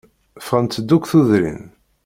Ffɣent-d 0.41 0.89
akk 0.95 1.05
tudrin. 1.11 1.61